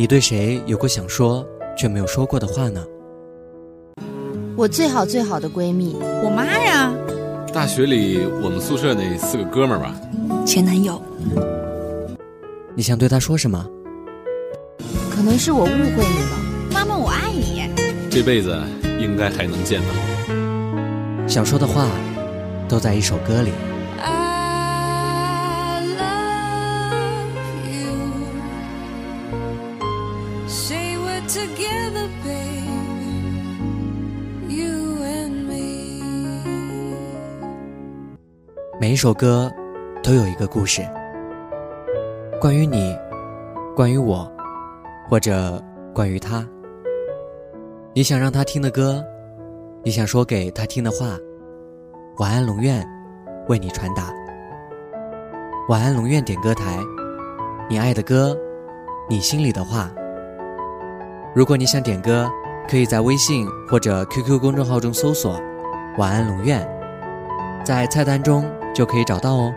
[0.00, 2.82] 你对谁有过想说却没有说过的话呢？
[4.56, 5.94] 我最好最好的闺蜜，
[6.24, 6.90] 我妈呀。
[7.52, 9.94] 大学里我们宿舍那四个哥们儿吧。
[10.46, 11.02] 前男友。
[12.74, 13.62] 你想对他说什么？
[15.10, 16.38] 可能是我误会你了。
[16.72, 17.68] 妈妈，我爱你。
[18.10, 18.58] 这辈子
[18.98, 21.28] 应该还能见到。
[21.28, 21.86] 想说的话，
[22.66, 23.50] 都在一首歌里。
[38.80, 39.52] 每一首歌
[40.02, 40.80] 都有一个故事，
[42.40, 42.96] 关于你，
[43.76, 44.26] 关于我，
[45.06, 45.62] 或者
[45.94, 46.48] 关于他。
[47.92, 49.04] 你想让他听的歌，
[49.84, 51.14] 你想说给他听的话，
[52.20, 52.82] 晚安龙苑
[53.48, 54.10] 为你传达。
[55.68, 56.78] 晚安龙苑点歌台，
[57.68, 58.34] 你爱的歌，
[59.10, 59.90] 你心里的话。
[61.34, 62.30] 如果你想点歌，
[62.66, 65.38] 可以在微信或者 QQ 公众号中搜索
[66.00, 66.66] “晚安龙苑”，
[67.62, 68.50] 在菜单中。
[68.80, 69.54] 就可以找到哦。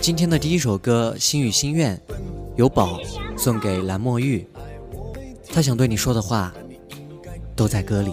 [0.00, 1.94] 今天的第一首歌《心语心愿》，
[2.56, 2.98] 由宝
[3.36, 4.48] 送给蓝墨玉，
[5.52, 6.50] 他想对你说的话，
[7.54, 8.10] 都在歌里。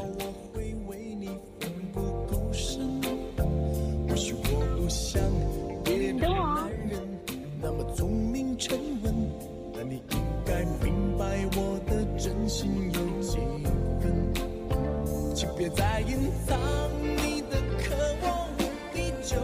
[15.57, 16.59] 别再隐藏
[17.01, 17.95] 你的渴
[18.27, 18.45] 望，
[18.91, 19.37] 地久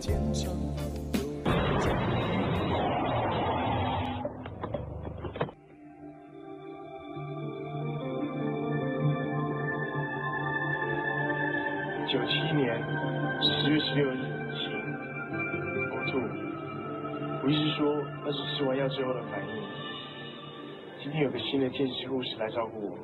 [0.00, 0.54] 天长
[12.06, 12.80] 九七年
[13.42, 14.22] 十月十六日，
[14.54, 14.70] 晴，
[15.90, 16.20] 呕吐。
[17.42, 19.48] 我医师说那是吃完药之后的反应。
[21.02, 22.96] 今天有个新的见习护士来照顾我，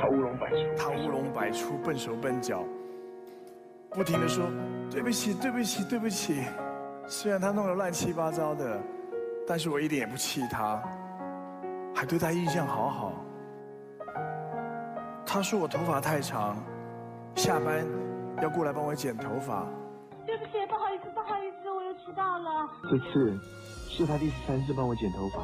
[0.00, 2.64] 他乌龙百出，他乌龙百出，笨手笨脚，
[3.90, 4.44] 不停的说
[4.90, 6.42] 对不起，对不起，对不起。
[7.06, 8.80] 虽然他弄得乱七八糟的，
[9.46, 10.82] 但是我一点也不气他，
[11.94, 13.12] 还对他印象好好。
[15.24, 16.56] 他说我头发太长，
[17.34, 17.86] 下班
[18.42, 19.66] 要过来帮我剪头发。
[20.26, 22.68] 对不起，不好意思，不好意思，我又迟到了。
[22.84, 23.38] 这次
[23.88, 25.42] 是他第十三次帮我剪头发。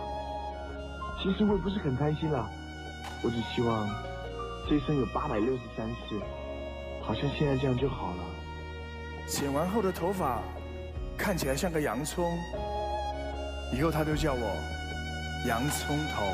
[1.22, 2.48] 其实我也不是很开心啦，
[3.22, 3.88] 我只希望
[4.68, 6.20] 这一生有八百六十三次，
[7.02, 8.24] 好像现在这样就好了。
[9.26, 10.40] 剪完后的头发
[11.16, 12.24] 看起来像个洋葱，
[13.76, 14.56] 以后他都叫我
[15.46, 16.24] 洋葱头。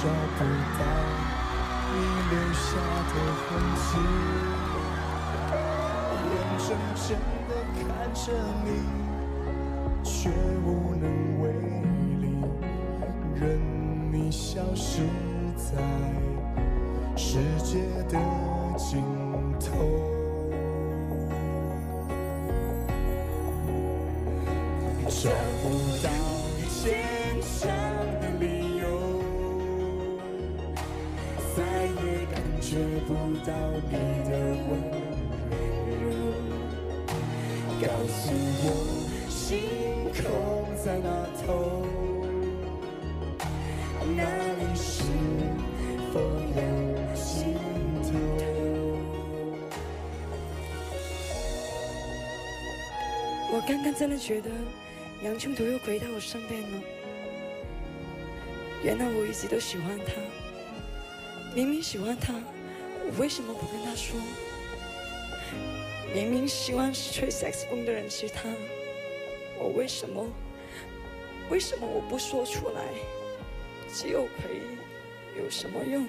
[0.00, 0.40] 找不
[0.78, 0.80] 到
[1.92, 1.96] 你
[2.30, 2.68] 留下
[3.08, 3.90] 的痕迹，
[6.22, 7.06] 眼睁睁
[7.48, 7.82] 地看
[8.14, 8.22] 着
[8.64, 8.66] 你，
[10.04, 10.30] 却
[10.64, 11.04] 无能
[11.42, 11.44] 为
[12.20, 12.24] 力，
[13.34, 13.42] 任
[14.12, 15.02] 你消失
[15.56, 15.66] 在
[17.16, 18.14] 世界的
[18.76, 19.02] 尽
[19.58, 19.66] 头，
[25.08, 25.28] 找
[25.60, 25.66] 不
[26.04, 26.06] 到
[26.68, 26.86] 坚
[27.42, 27.66] 强。
[31.58, 32.78] 再也感觉
[33.08, 33.10] 不
[33.44, 33.50] 到
[33.90, 33.92] 你
[34.30, 34.30] 的
[34.68, 34.70] 温
[35.98, 36.06] 柔，
[37.82, 38.30] 告诉
[38.62, 38.64] 我
[39.28, 39.42] 星
[40.14, 40.22] 空
[40.76, 41.10] 在哪
[41.44, 41.84] 头？
[44.16, 44.22] 那
[44.54, 45.02] 里是
[46.12, 46.20] 否
[46.54, 46.60] 有
[47.16, 47.26] 尽
[48.04, 48.08] 头？
[53.50, 54.48] 我刚刚真的觉得
[55.24, 56.80] 洋葱头又回到我身边了，
[58.84, 60.12] 原来我一直都喜欢他，
[61.58, 62.32] 明明喜欢他。
[63.04, 64.16] 我为什么不跟他说？
[66.14, 68.48] 明明喜欢吹萨克斯风的人是他，
[69.58, 70.24] 我为什么？
[71.50, 72.84] 为什么我不说出来？
[73.92, 76.06] 只有回忆，有什么用？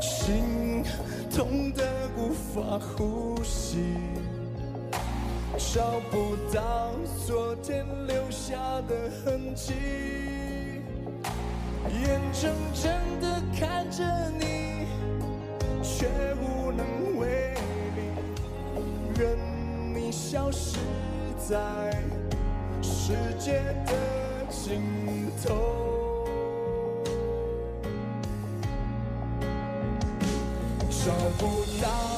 [0.00, 0.82] 心
[1.30, 3.84] 痛得无法呼吸，
[5.72, 6.90] 找不到
[7.26, 8.56] 昨天留下
[8.88, 9.72] 的痕迹，
[12.02, 14.02] 眼睁睁地看着
[14.36, 14.88] 你，
[15.80, 16.08] 却
[16.40, 17.54] 无能为
[17.94, 17.98] 力，
[19.16, 19.38] 任
[19.94, 20.78] 你消失
[21.38, 21.56] 在
[22.82, 23.92] 世界的
[24.50, 24.82] 尽
[25.46, 25.54] 头。
[30.90, 32.09] 找不到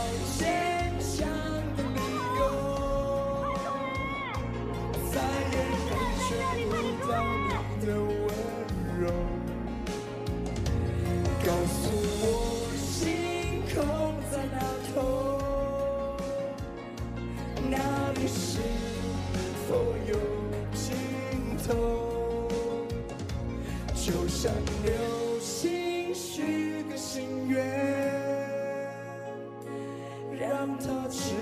[30.62, 31.34] 让他知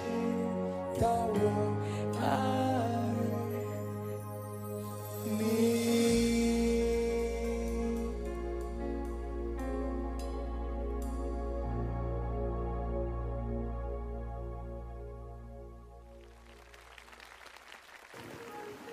[0.99, 1.37] 道我
[2.23, 2.25] 爱
[5.27, 5.37] 你。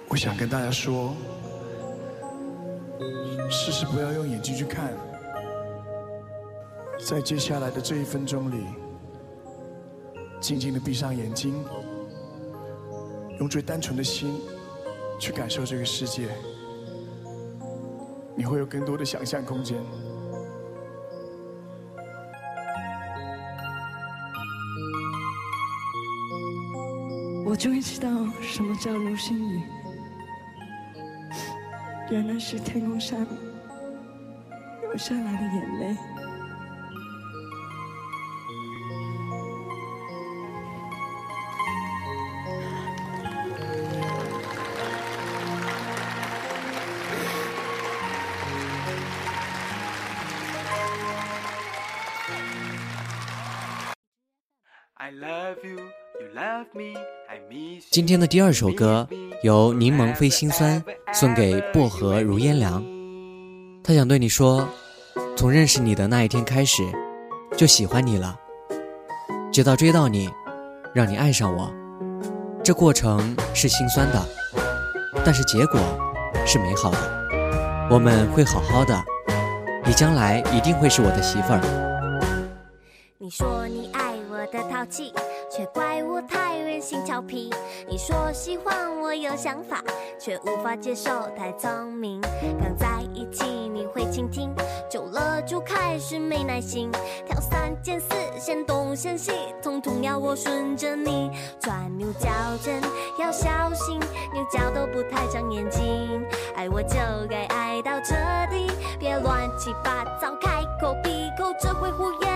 [0.10, 1.16] 我想跟大家说，
[3.50, 4.92] 试试不要用眼睛去看，
[7.08, 8.66] 在接下来的这一分钟里。
[10.39, 11.54] 静静的闭上眼睛，
[13.39, 14.39] 用最单纯的心
[15.19, 16.30] 去感受这个世界，
[18.36, 19.78] 你会有更多的想象空间。
[27.45, 28.10] 我终于知道
[28.42, 29.62] 什么叫流星雨，
[32.12, 33.19] 原来是天空上
[34.81, 35.98] 流下来的眼泪。
[57.89, 59.07] 今天的第二首歌
[59.42, 60.83] 由柠檬飞心酸
[61.13, 62.83] 送给薄荷如烟凉，
[63.83, 64.68] 他想对你说，
[65.38, 66.83] 从认识你的那一天开始，
[67.56, 68.38] 就喜欢你了，
[69.51, 70.30] 直到追到你，
[70.94, 71.74] 让你爱上我。
[72.63, 74.25] 这过程是心酸的，
[75.24, 75.80] 但是结果
[76.45, 76.98] 是美好的。
[77.89, 79.01] 我们会好好的，
[79.86, 81.97] 你将来一定会是我的媳妇儿。
[87.18, 87.50] 调皮。
[87.88, 89.84] 你说喜欢我有想法，
[90.19, 92.22] 却无法接受太聪明。
[92.62, 94.54] 刚在一起你会倾听，
[94.88, 96.92] 久了就开始没耐心。
[97.25, 98.08] 挑三拣四，
[98.40, 99.31] 嫌东嫌西，
[99.64, 101.31] 统统要我顺着你。
[101.60, 102.30] 钻牛角
[102.62, 102.80] 尖
[103.18, 104.00] 要小心，
[104.31, 106.24] 牛角都不太长眼睛。
[106.56, 108.14] 爱我就该爱到彻
[108.52, 108.68] 底，
[109.00, 112.27] 别乱七八糟开口闭口，只会胡言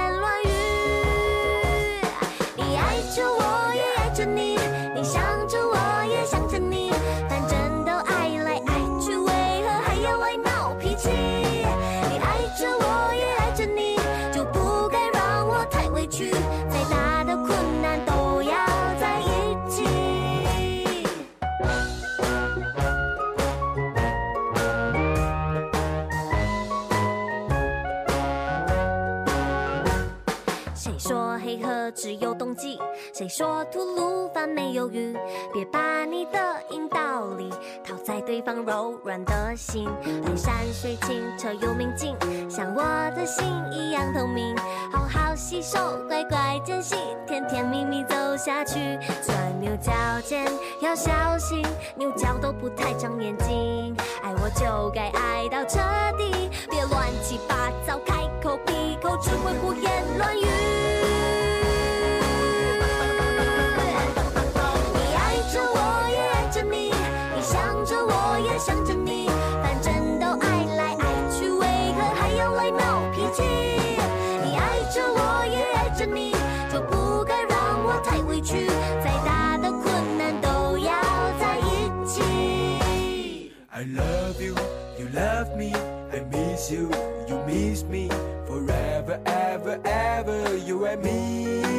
[32.01, 32.79] 只有冬季？
[33.13, 35.15] 谁说吐鲁番没有雨？
[35.53, 36.39] 别把你的
[36.71, 37.47] 阴道里
[37.83, 39.87] 套在对方柔软的心，
[40.25, 42.17] 海山水清澈又明净，
[42.49, 42.81] 像我
[43.15, 44.57] 的心一样透明。
[44.91, 45.77] 好好洗手，
[46.07, 46.95] 乖乖珍惜，
[47.27, 48.97] 甜甜蜜蜜走下去。
[49.21, 49.93] 钻牛角
[50.23, 51.63] 尖要小心，
[51.95, 53.95] 牛角都不太长眼睛。
[54.23, 55.77] 爱我就该爱到彻
[56.17, 61.20] 底，别乱七八糟开口闭口，只会胡言乱语。
[83.81, 84.55] I love you,
[84.99, 86.87] you love me, I miss you,
[87.27, 88.09] you miss me,
[88.45, 91.70] forever, ever, ever, you and me.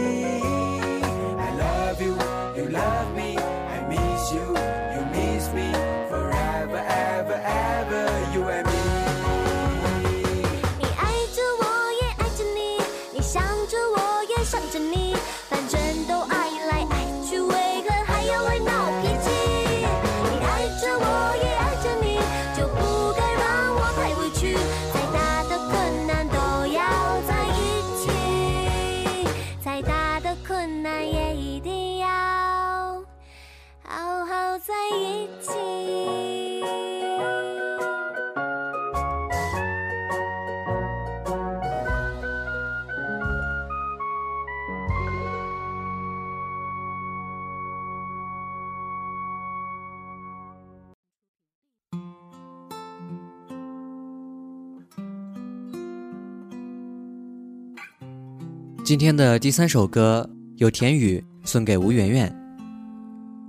[58.85, 62.37] 今天的第三首歌由田雨送给吴媛媛，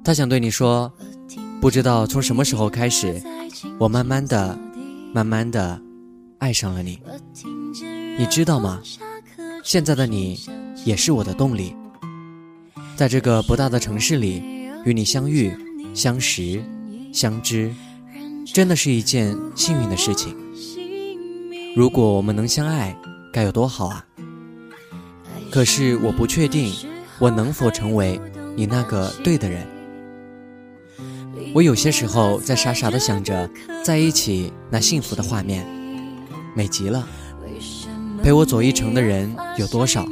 [0.03, 0.91] 她想对你说，
[1.59, 3.19] 不知道从什么时候开始，
[3.79, 4.55] 我慢慢的、
[5.11, 5.81] 慢慢的
[6.37, 6.99] 爱上了你。
[8.19, 8.79] 你知道吗？
[9.63, 10.39] 现在的你
[10.85, 11.75] 也是我的动力。
[12.95, 14.43] 在这个不大的城市里，
[14.85, 15.51] 与你相遇、
[15.95, 16.63] 相识、
[17.11, 17.73] 相知，
[18.45, 20.37] 真的是一件幸运的事情。
[21.75, 22.95] 如果我们能相爱，
[23.33, 24.05] 该有多好啊！
[25.53, 26.73] 可是我不确定，
[27.19, 28.19] 我能否成为
[28.55, 29.67] 你那个对的人。
[31.53, 33.47] 我有些时候在傻傻的想着
[33.83, 35.63] 在一起那幸福的画面，
[36.55, 37.07] 美极了。
[38.23, 40.07] 陪我走一程的人有多少？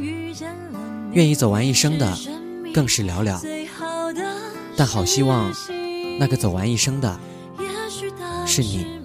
[1.14, 2.16] 愿意走完一生的
[2.72, 3.42] 更是寥寥。
[4.78, 5.52] 但好希望，
[6.20, 7.20] 那个走完一生的，
[8.46, 9.01] 是你。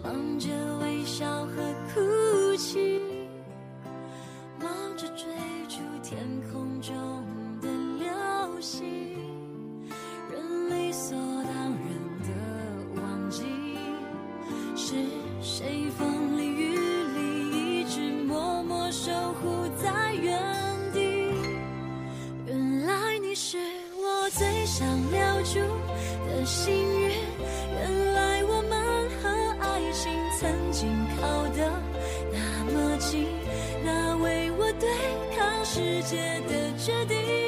[33.84, 34.88] 那为我对
[35.36, 37.45] 抗世界的决定。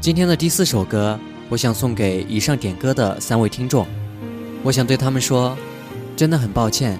[0.00, 3.86] 今天的第四首歌，我想送给以上点歌的三位听众。
[4.62, 5.54] 我想对他们说，
[6.16, 6.98] 真的很抱歉，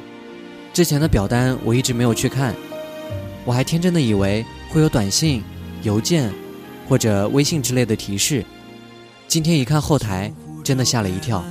[0.75, 2.55] 之前的表单我一直没有去看，
[3.47, 5.43] 我还天真的以为会有短信、
[5.83, 6.31] 邮件
[6.91, 8.45] 或者微信之类的提示。
[9.27, 10.31] 今天一看后台，
[10.63, 11.43] 真的吓了一跳。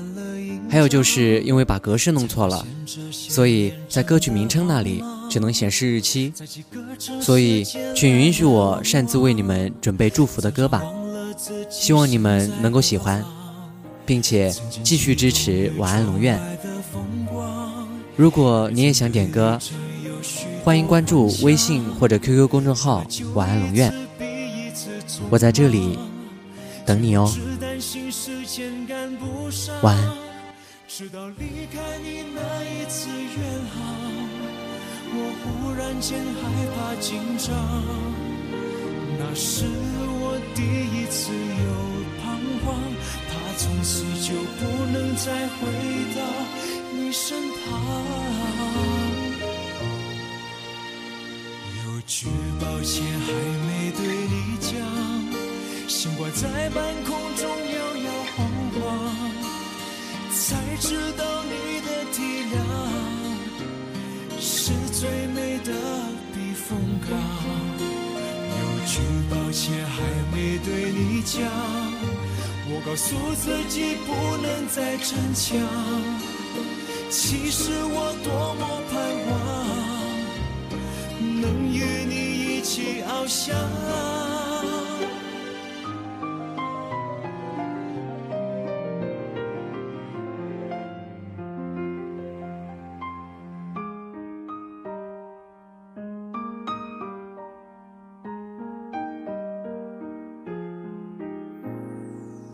[0.70, 2.64] 还有就是因为把格式弄错了，
[3.12, 6.32] 所以在歌曲名称那里只能显示日期。
[7.20, 7.64] 所以，
[7.96, 10.84] 请允许我擅自为你们准备祝福的歌吧，
[11.70, 13.24] 希望你们能够喜欢，
[14.06, 14.54] 并且
[14.84, 16.38] 继续支持晚安龙院。
[18.18, 19.58] 如果你也想点歌，
[20.64, 23.94] 欢迎关注微信或者 QQ 公众号“晚安龙院”，
[25.32, 25.98] 我在这里
[26.86, 27.32] 等你哦。
[29.82, 30.12] 晚安。
[35.12, 37.50] 我忽然间害怕紧张。
[39.36, 39.66] 是
[40.60, 41.72] 第一次有
[42.22, 42.22] 彷
[42.66, 42.68] 徨，
[43.30, 44.62] 怕从此就不
[44.92, 45.58] 能再回
[46.18, 46.20] 到
[46.94, 47.64] 你身旁。
[51.86, 52.28] 有句
[52.60, 53.32] 抱歉还
[53.68, 54.70] 没对你讲，
[55.88, 58.38] 心挂在半空中摇摇晃
[58.82, 58.82] 晃。
[60.30, 60.88] 才知
[61.18, 62.18] 道你的体
[62.52, 62.56] 谅
[64.42, 65.72] 是最美的
[66.34, 66.68] 避风
[67.10, 67.12] 港。
[68.60, 69.00] 有句
[69.50, 71.42] 抱歉还没对你讲，
[72.70, 74.14] 我告诉自己不
[74.44, 75.58] 能再逞强。
[77.10, 78.94] 其实我多么盼
[79.26, 79.34] 望
[81.42, 82.14] 能与你
[82.58, 83.58] 一起翱翔。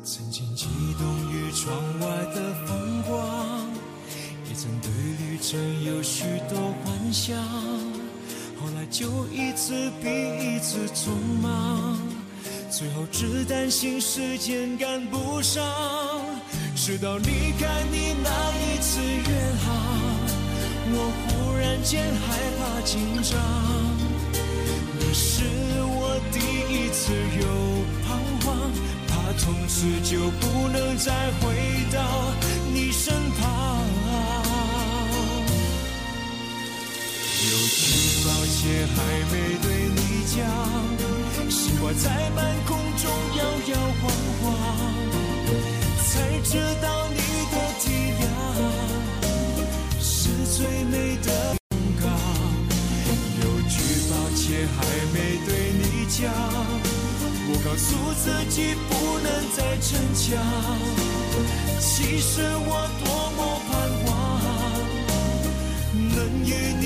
[0.07, 0.67] 曾经激
[0.99, 3.67] 动于窗外的风光，
[4.47, 7.35] 也曾对旅程有许多幻想。
[8.61, 11.09] 后来就一次比一次匆
[11.41, 11.97] 忙，
[12.69, 15.63] 最后只担心时间赶不上。
[16.75, 17.25] 直到离
[17.59, 19.75] 开你那一次远航，
[20.93, 23.41] 我忽然间害怕紧张。
[24.99, 25.41] 那是
[25.81, 27.74] 我第一次有。
[29.37, 31.55] 从此就不能再回
[31.91, 31.99] 到
[32.73, 33.85] 你身旁。
[37.47, 37.81] 有句
[38.25, 38.95] 抱歉还
[39.31, 39.99] 没对你
[40.35, 40.37] 讲，
[41.49, 43.03] 是我在半空中
[43.37, 44.03] 摇摇晃
[44.41, 44.43] 晃，
[46.03, 46.09] 才
[46.43, 46.49] 知
[46.81, 47.17] 道你
[47.51, 47.83] 的体
[48.19, 48.23] 谅
[50.01, 50.09] 是
[50.57, 51.27] 最美的
[51.69, 51.71] 风
[52.01, 52.03] 港。
[53.41, 53.73] 有句
[54.09, 54.43] 抱歉
[54.75, 54.77] 还
[55.13, 56.64] 没对你讲。
[57.75, 60.41] 告诉自己不能再逞强，
[61.77, 62.71] 其实我
[63.03, 63.73] 多么盼
[64.05, 64.09] 望
[66.15, 66.85] 能与你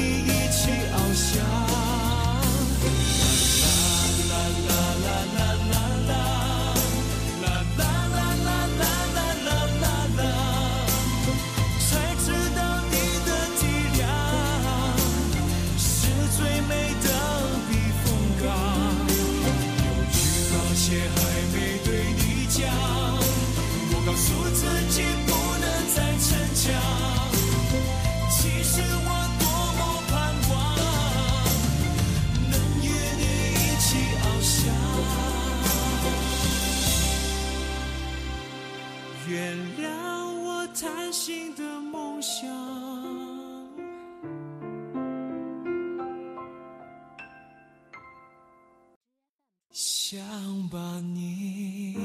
[49.82, 50.20] 想
[50.68, 51.96] 把你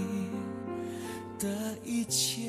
[1.40, 2.48] 的一切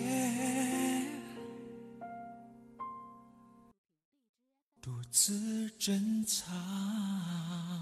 [4.80, 7.75] 独自珍藏。